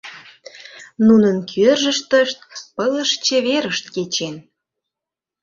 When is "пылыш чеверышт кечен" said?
2.75-4.35